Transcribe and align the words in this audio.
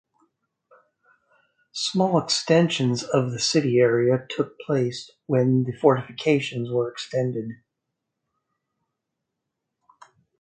Small 1.73 2.17
extensions 2.17 3.03
of 3.03 3.29
the 3.29 3.37
city 3.37 3.77
area 3.77 4.25
took 4.35 4.59
place 4.59 5.11
when 5.27 5.63
the 5.63 5.73
fortifications 5.73 6.71
were 6.71 6.89
extended. 6.91 7.51